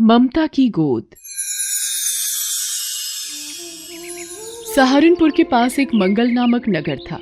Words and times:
ममता 0.00 0.46
की 0.46 0.68
गोद। 0.68 1.04
सहारनपुर 4.76 5.30
के 5.30 5.44
पास 5.44 5.78
एक 5.78 5.88
मंगल 5.94 6.30
नामक 6.30 6.62
नगर 6.68 6.96
था, 6.96 7.18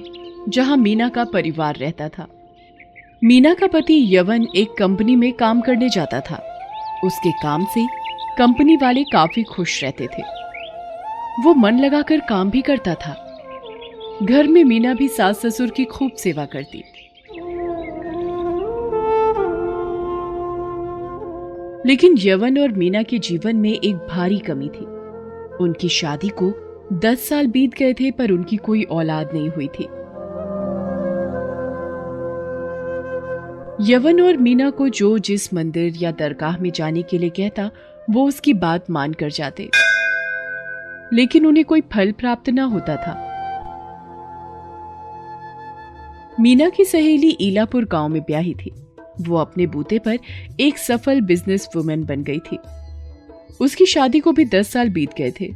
जहाँ 0.48 0.76
मीना 0.76 1.08
का 1.08 1.24
परिवार 1.24 1.76
रहता 1.76 2.08
था। 2.08 2.28
मीना 3.24 3.54
का 3.54 3.66
पति 3.66 4.16
यवन 4.16 4.46
एक 4.56 4.68
कंपनी 4.78 5.16
में 5.16 5.32
काम 5.32 5.60
करने 5.60 5.88
जाता 5.88 6.20
था। 6.20 6.44
उसके 7.04 7.30
काम 7.30 7.64
से 7.64 7.86
कंपनी 8.38 8.76
वाले 8.76 9.04
काफ़ी 9.04 9.42
खुश 9.42 9.84
रहते 9.84 10.06
थे। 10.06 10.22
वो 11.42 11.54
मन 11.54 11.78
लगाकर 11.78 12.20
काम 12.20 12.50
भी 12.50 12.62
करता 12.62 12.94
था। 12.94 13.44
घर 14.22 14.48
में 14.48 14.64
मीना 14.64 14.94
भी 14.94 15.08
सास 15.08 15.46
ससुर 15.46 15.70
की 15.70 15.84
खूब 15.84 16.12
सेवा 16.12 16.44
करती। 16.44 16.84
लेकिन 21.86 22.14
यवन 22.18 22.58
और 22.58 22.72
मीना 22.72 23.02
के 23.02 23.18
जीवन 23.18 23.56
में 23.56 23.72
एक 23.72 23.96
भारी 23.96 24.38
कमी 24.38 24.68
थी। 24.68 24.84
उनकी 25.60 25.88
शादी 25.88 26.28
को 26.28 26.54
दस 26.92 27.28
साल 27.28 27.46
बीत 27.46 27.74
गए 27.74 27.92
थे, 27.92 28.10
पर 28.10 28.30
उनकी 28.30 28.56
कोई 28.56 28.82
औलाद 28.82 29.30
नहीं 29.34 29.48
हुई 29.48 29.68
थी। 29.68 29.84
यवन 33.92 34.20
और 34.20 34.36
मीना 34.36 34.70
को 34.70 34.88
जो 34.88 35.18
जिस 35.18 35.54
मंदिर 35.54 35.94
या 35.96 36.10
दरगाह 36.10 36.58
में 36.58 36.70
जाने 36.70 37.02
के 37.02 37.18
लिए 37.18 37.30
कहता, 37.30 37.70
वो 38.10 38.28
उसकी 38.28 38.54
बात 38.54 38.90
मान 38.90 39.12
कर 39.12 39.30
जाते। 39.30 39.70
लेकिन 41.12 41.46
उन्हें 41.46 41.64
कोई 41.64 41.80
फल 41.80 42.12
प्राप्त 42.12 42.50
ना 42.50 42.64
होता 42.64 42.96
था। 42.96 43.28
मीना 46.40 46.68
की 46.68 46.84
सहेली 46.84 47.30
इलापुर 47.30 47.84
गाँव 47.84 48.08
में 48.08 48.22
ब्याही 48.22 48.54
थी। 48.54 48.72
वो 49.20 49.36
अपने 49.36 49.66
बूते 49.66 49.98
पर 49.98 50.18
एक 50.60 50.78
सफल 50.78 51.20
बिज़नेस 51.20 51.68
वुमेन 51.76 52.04
बन 52.04 52.22
गई 52.22 52.38
थी। 52.38 52.58
उसकी 53.60 53.86
शादी 53.86 54.20
को 54.20 54.32
भी 54.32 54.44
दस 54.44 54.68
साल 54.68 54.88
बीत 54.88 55.10
गए 55.18 55.32
थे। 55.40 55.54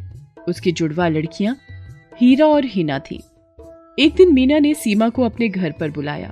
उसकी 0.48 0.72
जुड़वा 0.72 1.08
लड़कियाँ 1.08 1.56
हीरा 2.20 2.46
और 2.46 2.64
हिना 2.64 2.98
थी। 2.98 3.22
एक 3.98 4.14
दिन 4.14 4.34
मीना 4.34 4.58
ने 4.58 4.74
सीमा 4.74 5.08
को 5.08 5.22
अपने 5.22 5.48
घर 5.48 5.72
पर 5.72 5.90
बुलाया। 5.90 6.30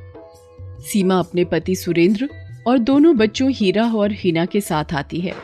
सीमा 0.80 1.18
अपने 1.18 1.44
पति 1.44 1.74
सुरेंद्र 1.74 2.28
और 2.66 2.78
दोनों 2.78 3.16
बच्चों 3.16 3.50
हीरा 3.50 3.92
और 3.92 4.12
हिना 4.12 4.46
के 4.46 4.60
साथ 4.60 4.94
आती 4.94 5.20
है। 5.20 5.34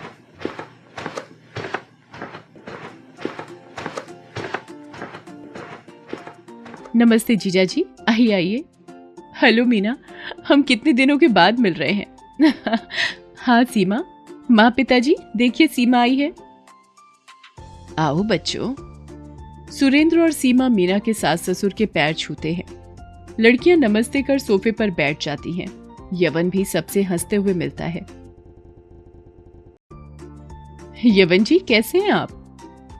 नमस्ते 6.96 7.36
जीजा 7.36 7.64
जी 7.64 7.84
आइए 8.08 8.32
आइए। 8.32 8.64
हेलो 9.42 9.64
मीना 9.64 9.96
हम 10.48 10.62
कितने 10.62 10.92
दिनों 10.92 11.18
के 11.18 11.28
बाद 11.28 11.58
मिल 11.58 11.74
रहे 11.74 11.92
हैं? 11.92 12.16
हाँ 13.38 13.64
सीमा। 13.64 14.04
माँ 14.50 14.70
पिताजी, 14.70 15.16
देखिए 15.36 15.66
सीमा 15.66 16.00
आई 16.00 16.16
है। 16.16 16.34
आओ 17.98 18.22
बच्चों। 18.22 18.74
सुरेंद्र 19.70 20.20
और 20.20 20.30
सीमा 20.30 20.68
मीना 20.68 20.98
के 20.98 21.14
सास 21.14 21.50
ससुर 21.50 21.72
के 21.72 21.86
पैर 21.86 22.14
छूते 22.14 22.54
हैं। 22.54 22.64
लड़कियाँ 23.40 23.76
नमस्ते 23.76 24.22
कर 24.22 24.38
सोफे 24.38 24.70
पर 24.70 24.90
बैठ 24.90 25.24
जाती 25.24 25.52
हैं। 25.52 25.68
यवन 26.14 26.50
भी 26.50 26.64
सबसे 26.64 27.02
हँसते 27.02 27.36
हुए 27.36 27.54
मिलता 27.54 27.84
है। 27.84 28.06
यवन 31.04 31.44
जी, 31.44 31.58
कैसे 31.58 31.98
हैं 31.98 32.10
आप? 32.10 32.30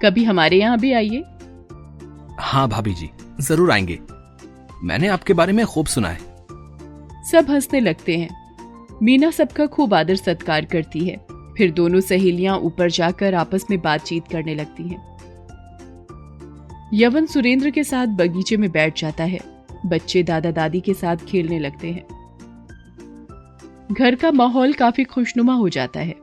कभी 0.05 0.25
हमारे 0.25 0.57
यहाँ 0.57 0.79
भी 0.79 0.93
आइए? 0.93 1.25
हाँ 2.41 2.69
भाभी 2.69 2.95
जी, 2.95 3.11
ज़रूर 3.41 3.71
आएँगे। 3.71 3.99
मैंने 4.85 5.09
आपके 5.09 5.33
बारे 5.33 5.53
में 5.53 5.67
खूब 5.67 5.87
सुना 5.87 6.09
है। 6.09 6.30
सब 7.25 7.47
हंसने 7.51 7.81
लगते 7.81 8.19
हैं। 8.19 8.41
मीना 9.03 9.31
सबका 9.31 9.67
खूब 9.67 9.95
आदर 9.95 10.17
सत्कार 10.17 10.65
करती 10.65 10.99
है। 10.99 11.27
फिर 11.59 11.73
दोनों 11.73 12.01
सहेलियाँ 12.01 12.59
ऊपर 12.59 12.91
जाकर 12.91 13.35
आपस 13.35 13.65
में 13.71 13.81
बातचीत 13.81 14.29
करने 14.29 14.55
लगती 14.55 14.83
हैं। 14.83 15.11
यवन 16.95 17.27
सुरेंद्र 17.27 17.71
के 17.71 17.85
साथ 17.85 18.07
बगीचे 18.07 18.57
में 18.57 18.71
बैठ 18.71 19.01
जाता 19.01 19.25
है। 19.25 19.39
बच्चे 19.87 20.23
दादा 20.23 20.51
दादी 20.51 20.81
के 20.81 20.95
साथ 20.95 21.17
खेलने 21.17 21.59
लगते 21.59 21.91
हैं। 21.91 22.03
घर 23.93 24.15
का 24.15 24.31
माहौल 24.31 24.73
काफ़ी 24.73 25.05
खुशनुमा 25.05 25.55
हो 25.55 25.69
जाता 25.69 26.01
है। 26.01 26.15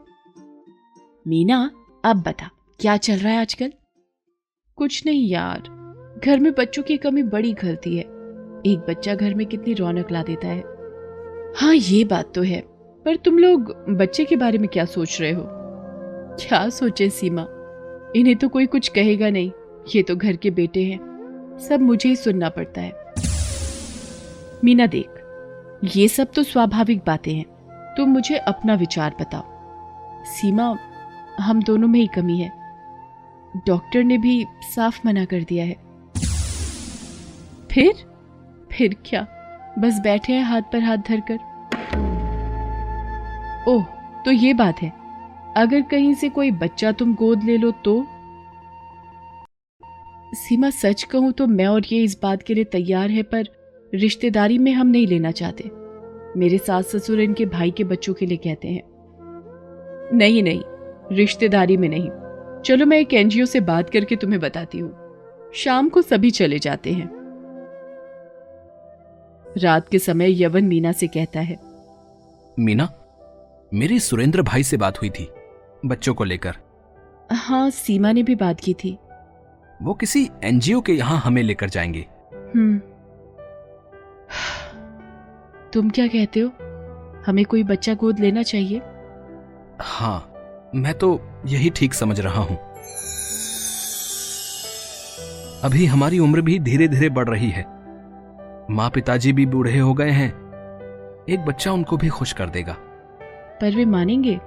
मीना, 1.27 1.71
अब 2.03 2.21
बता, 2.21 2.49
क्या 2.79 2.97
चल 2.97 3.15
रहा 3.15 3.33
है 3.33 3.39
आजकल? 3.39 3.73
कुछ 4.75 5.05
नहीं 5.05 5.29
यार। 5.29 5.77
घर 6.25 6.39
में 6.39 6.53
बच्चों 6.53 6.83
की 6.83 6.97
कमी 6.97 7.23
बड़ी 7.23 7.53
खलती 7.53 7.97
है। 7.97 8.03
एक 8.65 8.85
बच्चा 8.89 9.15
घर 9.15 9.33
में 9.33 9.47
कितनी 9.47 9.73
रौनक 9.73 10.11
ला 10.11 10.23
देता 10.23 10.47
है। 10.47 10.76
हाँ 11.55 11.75
ये 11.75 12.03
बात 12.03 12.31
तो 12.35 12.41
है। 12.41 12.61
पर 13.05 13.15
तुम 13.15 13.37
लोग 13.37 13.85
बच्चे 13.89 14.25
के 14.25 14.35
बारे 14.35 14.57
में 14.57 14.69
क्या 14.69 14.85
सोच 14.85 15.21
रहे 15.21 15.31
हो? 15.31 15.43
क्या 16.39 16.69
सोचे 16.69 17.09
सीमा? 17.09 17.47
इन्हें 18.15 18.35
तो 18.35 18.49
कोई 18.49 18.65
कुछ 18.65 18.87
कहेगा 18.87 19.29
नहीं। 19.29 19.51
ये 19.95 20.03
तो 20.03 20.15
घर 20.15 20.35
के 20.35 20.49
बेटे 20.49 20.83
हैं। 20.83 20.99
सब 21.69 21.81
मुझे 21.81 22.09
ही 22.09 22.15
सुनना 22.15 22.49
पड़ता 22.49 22.81
है। 22.81 22.93
मीना, 24.63 24.85
देख। 24.85 25.09
ये 25.95 26.07
सब 26.07 26.27
तो 26.35 26.43
स्वाभाविक 26.43 27.01
बातें 27.07 27.33
हैं। 27.33 27.45
तुम 27.97 28.09
मुझे 28.09 28.37
अपना 28.37 28.75
विचार 28.75 29.15
बताओ। 29.21 29.43
सीमा, 30.25 30.77
हम 31.39 31.63
दोनों 31.63 31.87
में 31.87 31.99
ही 31.99 32.07
कमी 32.07 32.37
है। 32.37 32.51
डॉक्टर 33.67 34.03
ने 34.03 34.17
भी 34.17 34.45
साफ़ 34.75 34.99
मना 35.05 35.25
कर 35.25 35.41
दिया 35.41 35.65
है। 35.65 35.75
फिर? 37.71 37.93
फिर 38.71 38.95
क्या? 39.05 39.27
बस 39.77 39.99
बैठे 40.03 40.33
हैं 40.33 40.43
हाथ 40.43 40.61
पर 40.73 40.83
हाथ 40.83 40.97
धरकर। 41.07 41.35
ओह 43.67 43.83
तो 44.25 44.31
ये 44.31 44.53
बात 44.53 44.81
है। 44.81 44.91
अगर 45.57 45.81
कहीं 45.81 46.13
से 46.13 46.29
कोई 46.29 46.51
बच्चा 46.53 46.91
तुम 46.91 47.13
गोद 47.15 47.43
ले 47.43 47.57
लो 47.57 47.71
तो? 47.85 48.05
सीमा, 50.35 50.69
सच 50.69 51.03
कहूँ 51.03 51.31
तो 51.31 51.47
मैं 51.47 51.65
और 51.67 51.85
ये 51.91 52.01
इस 52.03 52.17
बात 52.23 52.43
के 52.43 52.53
लिए 52.53 52.63
तैयार 52.63 53.09
है, 53.09 53.23
पर 53.23 53.47
रिश्तेदारी 53.93 54.57
में 54.57 54.71
हम 54.73 54.87
नहीं 54.87 55.07
लेना 55.07 55.31
चाहते। 55.31 55.69
मेरे 56.37 56.57
सास 56.57 56.87
ससुर 56.87 57.19
इनके 57.21 57.45
भाई 57.47 57.71
के 57.71 57.83
बच्चों 57.83 58.13
के 58.13 58.25
लिए 58.25 58.37
कहते 58.37 58.67
हैं। 58.67 58.81
नहीं 60.13 60.43
नहीं, 60.43 60.61
रिश्तेदारी 61.11 61.77
में 61.77 61.87
नहीं। 61.89 62.09
चलो 62.65 62.85
मैं 62.85 62.99
एक 62.99 63.13
एनजीओ 63.13 63.45
से 63.45 63.59
बात 63.61 63.89
करके 63.89 64.15
तुम्हें 64.15 64.39
बताती 64.41 64.79
हूँ। 64.79 65.51
शाम 65.55 65.89
को 65.89 66.01
सभी 66.01 66.31
चले 66.31 66.59
जाते 66.59 66.93
हैं। 66.93 67.16
रात 69.57 69.89
के 69.89 69.99
समय 69.99 70.43
यवन 70.43 70.65
मीना 70.65 70.91
से 70.91 71.07
कहता 71.07 71.39
है 71.39 71.57
मीना 72.59 72.89
मेरी 73.73 73.99
सुरेंद्र 73.99 74.41
भाई 74.41 74.63
से 74.63 74.77
बात 74.77 75.01
हुई 75.01 75.09
थी 75.09 75.29
बच्चों 75.85 76.13
को 76.13 76.23
लेकर। 76.23 76.55
हाँ 77.31 77.69
सीमा 77.69 78.11
ने 78.11 78.23
भी 78.23 78.35
बात 78.35 78.59
की 78.59 78.73
थी। 78.73 78.97
वो 79.81 79.93
किसी 79.93 80.29
एनजीओ 80.43 80.81
के 80.81 80.93
यहाँ 80.93 81.19
हमें 81.19 81.43
लेकर 81.43 81.69
जाएँगे। 81.69 82.05
हम्म। 82.55 82.77
तुम 85.73 85.89
क्या 85.89 86.07
कहते 86.07 86.39
हो? 86.39 86.51
हमें 87.27 87.45
कोई 87.45 87.63
बच्चा 87.63 87.93
गोद 87.93 88.19
लेना 88.19 88.43
चाहिए? 88.43 88.81
हाँ 89.81 90.33
मैं 90.75 90.93
तो 90.93 91.19
यही 91.45 91.69
ठीक 91.69 91.93
समझ 91.93 92.19
रहा 92.19 92.41
हूँ। 92.41 92.57
अभी 95.63 95.85
हमारी 95.85 96.19
उम्र 96.19 96.41
भी 96.41 96.59
धीरे 96.59 96.87
धीरे 96.87 97.09
बढ़ 97.09 97.29
रही 97.29 97.49
है। 97.49 97.76
माँ 98.71 98.89
पिताजी 98.89 99.33
भी 99.33 99.45
बूढ़े 99.45 99.79
हो 99.79 99.93
गए 99.93 100.09
हैं। 100.09 100.29
एक 101.29 101.45
बच्चा 101.45 101.71
उनको 101.71 101.97
भी 101.97 102.07
खुश 102.07 102.33
कर 102.33 102.49
देगा। 102.49 102.73
पर 103.61 103.75
वे 103.75 103.85
मानेंगे? 103.85 104.39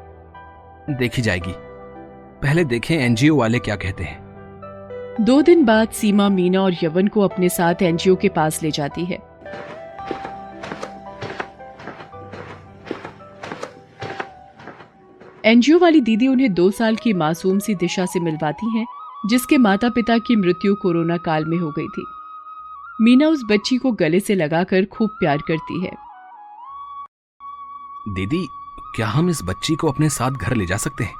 देखी 0.90 1.22
जाएगी। 1.22 1.54
पहले 2.42 2.64
देखें 2.64 2.96
एनजीओ 2.98 3.36
वाले 3.36 3.58
क्या 3.58 3.76
कहते 3.76 4.04
हैं। 4.04 4.18
दो 5.20 5.42
दिन 5.42 5.64
बाद 5.64 5.88
सीमा 5.88 6.28
मीना 6.28 6.62
और 6.62 6.74
यवन 6.82 7.08
को 7.08 7.20
अपने 7.20 7.48
साथ 7.48 7.74
एनजीओ 7.82 8.16
के 8.16 8.28
पास 8.28 8.62
ले 8.62 8.70
जाती 8.70 9.04
है। 9.04 9.18
एनजीओ 15.44 15.78
वाली 15.78 16.00
दीदी 16.00 16.28
उन्हें 16.28 16.54
दो 16.54 16.70
साल 16.70 16.96
की 16.96 17.12
मासूम 17.12 17.58
सी 17.58 17.74
दिशा 17.74 18.06
से 18.06 18.20
मिलवाती 18.20 18.78
हैं 18.78 18.86
जिसके 19.26 19.58
माता 19.58 19.88
पिता 19.88 20.18
की 20.18 20.36
मृत्यु 20.36 20.74
कोरोना 20.74 21.16
काल 21.16 21.44
में 21.44 21.58
हो 21.58 21.70
गई 21.70 21.86
थी। 21.86 22.06
मीना 23.02 23.26
उस 23.26 23.40
बच्ची 23.50 23.76
को 23.76 23.92
गले 23.92 24.20
से 24.20 24.34
लगाकर 24.34 24.84
खूब 24.84 25.10
प्यार 25.10 25.38
करती 25.38 25.84
है। 25.84 25.90
दीदी 28.08 28.46
क्या 28.96 29.08
हम 29.08 29.30
इस 29.30 29.40
बच्ची 29.44 29.74
को 29.74 29.88
अपने 29.88 30.08
साथ 30.08 30.30
घर 30.30 30.56
ले 30.56 30.66
जा 30.66 30.76
सकते 30.76 31.04
हैं? 31.04 31.14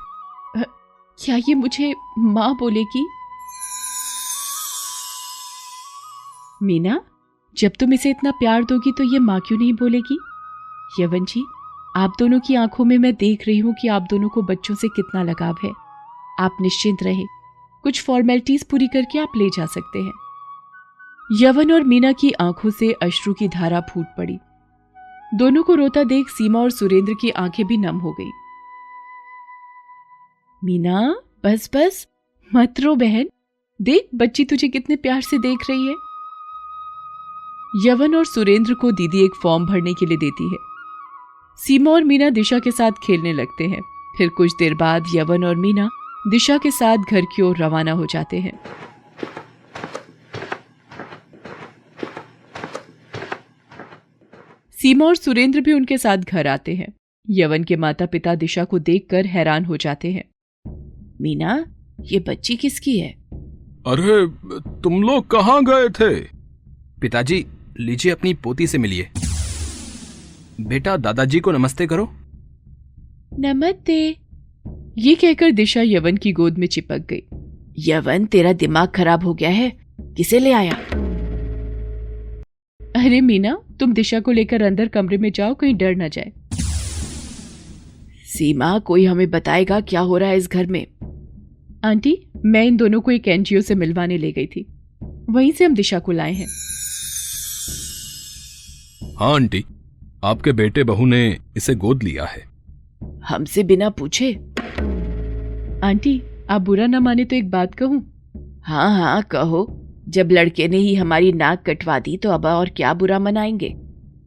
क्या 1.19 1.37
ये 1.37 1.55
मुझे 1.55 1.95
माँ 2.19 2.55
बोलेगी? 2.55 3.07
मीना 6.63 7.01
जब 7.57 7.73
तुम 7.81 7.93
इसे 7.93 8.11
इतना 8.11 8.31
प्यार 8.31 8.65
दोगी 8.65 8.93
तो 8.93 9.05
ये 9.05 9.19
माँ 9.19 9.41
क्यों 9.41 9.59
नहीं 9.59 9.73
बोलेगी? 9.73 10.19
यवन 11.01 11.25
जी 11.25 11.45
आप 11.97 12.13
दोनों 12.19 12.41
की 12.41 12.55
आँखों 12.55 12.85
में 12.85 12.99
मैं 12.99 13.15
देख 13.15 13.47
रही 13.47 13.59
हूँ 13.59 13.75
कि 13.83 13.89
आप 13.89 14.03
दोनों 14.11 14.29
को 14.29 14.43
बच्चों 14.43 14.75
से 14.75 14.89
कितना 14.89 15.23
लगाव 15.23 15.57
है। 15.65 15.73
आप 16.41 16.57
निश्चिंत 16.61 17.03
रहे। 17.03 17.25
कुछ 17.83 18.05
फॉर्मेलिटीज 18.05 18.65
पूरी 18.65 18.87
करके 18.87 19.19
आप 19.19 19.33
ले 19.37 19.49
जा 19.49 19.67
सकते 19.67 19.99
हैं। 19.99 20.13
यवन 21.33 21.73
और 21.73 21.83
मीना 21.83 22.13
की 22.13 22.33
आँखों 22.33 22.71
से 22.71 22.93
अश्रु 22.93 23.35
की 23.35 23.49
धारा 23.49 23.81
फूट 23.81 24.07
पड़ी। 24.19 24.39
दोनों 25.35 25.63
को 25.63 25.75
रोता 25.75 26.05
देख 26.05 26.29
सीमा 26.29 26.59
और 26.59 26.71
सुरेंद्र 26.71 27.15
की 27.21 27.31
आँखें 27.31 27.67
भी 27.67 27.77
नम 27.77 27.97
हो 27.97 28.13
गई। 28.13 28.31
मीना, 30.65 31.17
बस 31.45 31.71
बस, 31.75 32.09
मत 32.55 32.75
रो 32.81 32.95
बहन। 32.95 33.31
देख, 33.83 34.09
बच्ची 34.15 34.45
तुझे 34.45 34.69
कितने 34.69 34.97
प्यार 34.97 35.21
से 35.21 35.39
देख 35.39 35.59
रही 35.71 35.87
है। 35.87 35.95
यवन 37.87 38.15
और 38.15 38.25
सुरेंद्र 38.25 38.75
को 38.75 38.93
दीदी 38.93 39.25
एक 39.25 39.35
फॉर्म 39.43 39.67
भरने 39.67 39.95
के 39.95 40.07
लिए 40.07 40.19
देती 40.19 40.51
है। 40.51 40.59
सीमा 41.57 41.91
और 41.91 42.05
मीना 42.05 42.31
दिशा 42.31 42.59
के 42.59 42.71
साथ 42.71 42.91
खेलने 42.91 43.33
लगते 43.33 43.65
हैं। 43.65 43.83
फिर 44.19 44.29
कुछ 44.29 44.53
देर 44.59 44.75
बाद 44.75 45.05
यवन 45.15 45.45
और 45.45 45.57
मीना 45.57 45.89
दिशा 46.29 46.59
के 46.59 46.71
साथ 46.71 46.97
घर 47.11 47.21
की 47.21 47.43
ओर 47.43 47.57
रवाना 47.57 47.93
हो 47.93 48.07
जाते 48.07 48.39
हैं। 48.41 48.61
सीमा 54.83 55.05
और 55.05 55.17
सुरेंद्र 55.17 55.61
भी 55.61 55.73
उनके 55.73 55.99
साथ 55.99 56.17
घर 56.17 56.47
आते 56.47 56.75
हैं। 56.75 56.93
यवन 57.31 57.65
के 57.65 57.77
माता 57.77 58.07
पिता 58.07 58.35
दिशा 58.35 58.65
को 58.65 58.79
देखकर 58.79 59.27
हैरान 59.27 59.65
हो 59.65 59.77
जाते 59.77 60.13
हैं। 60.13 60.25
मीना 61.21 61.65
ये 62.01 62.21
बच्ची 62.21 62.57
किसकी 62.57 62.99
है? 62.99 63.09
अरे 63.87 64.27
तुम 64.83 65.03
लोग 65.03 65.31
कहाँ 65.31 65.65
गए 65.65 65.89
थे? 65.89 66.15
पिताजी 67.01 67.47
लीजिए 67.81 68.13
अपनी 68.13 68.35
पोती 68.35 68.67
से 68.67 68.79
मिलिए। 68.79 69.09
बेटा 70.61 70.97
दादाजी 70.97 71.41
को 71.41 71.53
नमस्ते 71.53 71.87
करो। 71.87 72.13
नमस्ते। 73.39 74.17
ये 74.99 75.15
कहकर 75.15 75.51
दिशा 75.51 75.83
यवन 75.85 76.17
की 76.17 76.33
गोद 76.33 76.59
में 76.59 76.67
चिपक 76.67 77.07
गई। 77.13 77.23
यवन 77.79 78.25
तेरा 78.25 78.53
दिमाग 78.53 78.89
खराब 78.89 79.25
हो 79.25 79.35
गया 79.35 79.51
है। 79.51 79.73
किसे 80.01 80.39
ले 80.39 80.53
आया? 80.53 80.75
अरे 82.97 83.21
मीना 83.21 83.59
तुम 83.81 83.93
दिशा 83.93 84.21
को 84.21 84.33
लेकर 84.33 84.63
अंदर 84.63 84.89
कमरे 84.89 85.19
में 85.19 85.33
जाओ 85.33 85.55
कहीं 85.55 85.75
डर 85.75 85.95
ना 85.95 86.09
जाए। 86.09 86.33
सीमा 88.25 88.79
कोई 88.79 89.05
हमें 89.05 89.31
बताएगा 89.31 89.81
क्या 89.81 90.01
हो 90.01 90.19
रहा 90.19 90.29
है 90.29 90.37
इस 90.37 90.51
घर 90.51 90.67
में? 90.67 90.87
आंटी 91.85 92.27
मैं 92.45 92.65
इन 92.65 92.77
दोनों 92.77 93.01
को 93.01 93.11
एक 93.11 93.29
एनजीओ 93.29 93.61
से 93.61 93.75
मिलवाने 93.75 94.19
ले 94.19 94.33
गई 94.33 94.47
थी। 94.47 94.67
वहीं 95.31 95.53
से 95.53 95.65
हम 95.65 95.75
दिशा 95.75 95.99
को 95.99 96.13
लाए 96.13 96.33
हैं। 96.33 96.47
हाँ 99.19 99.35
आंटी। 99.35 99.65
आपके 100.25 100.53
बेटे 100.53 100.85
बहू 100.85 101.07
ने 101.07 101.39
इसे 101.57 101.75
गोद 101.75 102.03
लिया 102.03 102.25
है। 102.25 102.45
हमसे 103.25 103.63
बिना 103.63 103.91
पूछे। 103.91 104.33
आंटी 105.85 106.23
आप 106.51 106.61
बुरा 106.61 106.87
ना 106.87 107.01
माने 107.01 107.25
तो 107.25 107.37
एक 107.37 107.51
बात 107.51 107.75
कहूँ? 107.75 108.03
हाँ 108.63 108.99
हाँ 108.99 109.23
कहो। 109.23 109.80
जब 110.11 110.29
लड़के 110.33 110.69
ने 110.69 110.77
ही 110.77 110.95
हमारी 110.95 111.33
नाक 111.33 111.71
कटवा 111.71 111.99
दी 111.99 112.17
तो 112.17 112.31
अब 112.31 112.45
और 112.45 112.69
क्या 112.69 112.95
बुरा 112.95 113.19
मनाएँगे? 113.19 113.77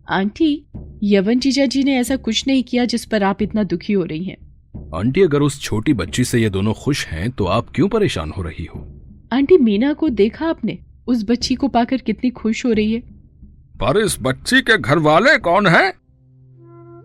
आंटी 0.10 0.66
यवन 1.04 1.40
जीजा 1.40 1.66
जी 1.66 1.84
ने 1.84 2.00
ऐसा 2.00 2.16
कुछ 2.16 2.48
नहीं 2.48 2.64
किया 2.64 2.86
जिस 2.86 3.06
पर 3.06 3.24
आप 3.24 3.42
इतना 3.42 3.64
दुखी 3.64 3.94
हो 3.94 4.04
रही 4.04 4.24
हैं। 4.24 4.38
आंटी 4.96 5.22
अगर 5.22 5.42
उस 5.42 5.62
छोटी 5.62 5.94
बच्ची 5.94 6.24
से 6.24 6.40
ये 6.40 6.50
दोनों 6.50 6.74
खुश 6.74 7.08
हैं 7.08 7.32
तो 7.32 7.46
आप 7.46 7.68
क्यों 7.76 7.90
परेशान 7.90 8.32
हो 8.38 8.42
रही 8.42 8.66
हो? 8.66 9.02
आंटी 9.34 9.58
मीना 9.58 9.94
को 9.94 10.10
देखा 10.10 10.46
आपने? 10.46 10.78
उस 11.08 11.26
बच्ची 11.30 11.56
को 11.56 11.68
पाकर 11.68 11.98
कितनी 11.98 12.30
खुश 12.30 12.66
हो 12.66 12.72
रही 12.72 12.94
है। 12.94 13.00
पर 13.84 13.98
इस 13.98 14.18
बच्ची 14.22 14.62
के 14.62 14.78
घर 14.78 15.00
वाले 15.00 15.38
कौन 15.38 15.68
हैं? 15.68 15.92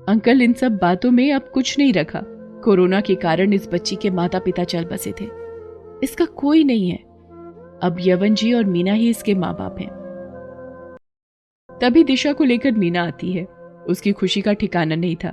अंकल 0.08 0.42
इन 0.42 0.52
सब 0.52 0.72
बातों 0.72 1.10
में 1.10 1.32
अब 1.32 1.50
कुछ 1.54 1.78
नहीं 1.78 1.92
रखा। 1.92 2.20
कोरोना 2.64 3.00
के 3.00 3.14
कारण 3.14 3.52
इस 3.52 3.68
बच्ची 3.72 3.96
के 3.96 4.10
माता 4.10 4.38
पिता 4.38 4.64
चल 4.64 4.84
बसे 4.84 5.12
थे। 5.20 5.24
इसका 6.02 6.24
कोई 6.24 6.64
नहीं 6.64 6.90
है। 6.90 7.07
अब 7.82 7.96
यवन 8.00 8.34
जी 8.34 8.52
और 8.52 8.64
मीना 8.64 8.92
ही 8.92 9.10
इसके 9.10 9.34
माँ 9.34 9.52
बाप 9.54 9.78
हैं। 9.78 9.88
तभी 11.70 12.04
दिशा 12.04 12.32
को 12.32 12.44
लेकर 12.44 12.72
मीना 12.72 13.06
आती 13.06 13.32
है। 13.32 13.44
उसकी 13.88 14.12
खुशी 14.12 14.40
का 14.40 14.52
ठिकाना 14.52 14.94
नहीं 14.94 15.16
था। 15.16 15.32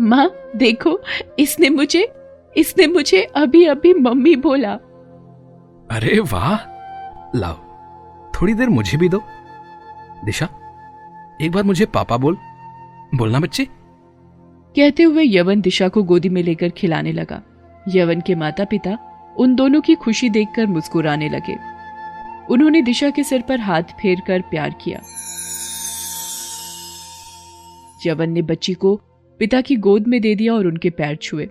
माँ 0.00 0.30
देखो 0.56 0.98
इसने 1.38 1.70
मुझे 1.70 2.12
इसने 2.56 2.86
मुझे 2.86 3.22
अभी 3.22 3.64
अभी 3.64 3.94
मम्मी 3.94 4.36
बोला। 4.36 4.72
अरे 5.90 6.18
वाह! 6.20 6.56
लाओ 7.38 7.56
थोड़ी 8.32 8.54
देर 8.54 8.68
मुझे 8.68 8.98
भी 8.98 9.08
दो। 9.08 9.22
दिशा 10.24 10.48
एक 11.42 11.52
बार 11.52 11.62
मुझे 11.62 11.86
पापा 11.86 12.16
बोल। 12.16 12.36
बोलना 13.14 13.40
बच्चे। 13.40 13.64
कहते 14.76 15.02
हुए 15.02 15.24
यवन 15.26 15.60
दिशा 15.60 15.88
को 15.88 16.02
गोदी 16.02 16.28
में 16.28 16.42
लेकर 16.42 16.68
खिलाने 16.68 17.12
लगा। 17.12 17.42
यवन 17.88 18.20
के 18.20 18.34
माता 18.34 18.64
पिता 18.64 18.98
उन 19.38 19.54
दोनों 19.54 19.80
की 19.80 19.94
खुशी 19.94 20.28
देखकर 20.28 20.66
मुस्कुराने 20.66 21.28
लगे। 21.28 21.56
उन्होंने 22.50 22.82
दिशा 22.82 23.10
के 23.10 23.24
सिर 23.24 23.42
पर 23.42 23.60
हाथ 23.60 23.82
फेर 23.82 24.20
कर 24.26 24.40
प्यार 24.40 24.74
किया। 24.80 25.00
यवन 28.06 28.30
ने 28.30 28.42
बच्ची 28.42 28.74
को 28.74 29.00
पिता 29.38 29.60
की 29.60 29.76
गोद 29.76 30.06
में 30.06 30.20
दे 30.20 30.34
दिया 30.34 30.54
और 30.54 30.66
उनके 30.66 30.90
पैर 30.90 31.16
छुए। 31.16 31.48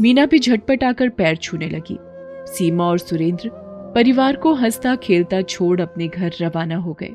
मीना 0.00 0.26
भी 0.26 0.38
झटपट 0.38 0.84
आकर 0.84 1.08
पैर 1.08 1.36
छूने 1.36 1.68
लगी। 1.68 1.98
सीमा 2.56 2.84
और 2.84 2.98
सुरेंद्र 2.98 3.50
परिवार 3.94 4.36
को 4.36 4.54
हंसता 4.54 4.96
खेलता 4.96 5.42
छोड़ 5.42 5.80
अपने 5.80 6.08
घर 6.08 6.32
रवाना 6.40 6.76
हो 6.76 6.92
गए। 6.92 7.14